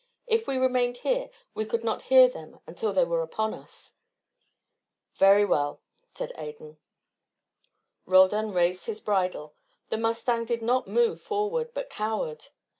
[0.25, 3.93] If we remained here, we could not hear them until they were upon us."
[5.17, 5.79] "Very well,"
[6.15, 6.79] said Adan.
[8.07, 9.53] Roldan raised his bridle.
[9.89, 12.47] The mustang did not move forward, but cowered.